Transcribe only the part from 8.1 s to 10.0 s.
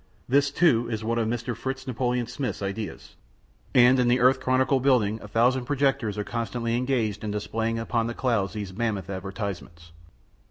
clouds these mammoth advertisements.